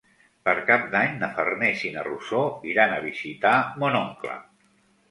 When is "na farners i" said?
1.19-1.93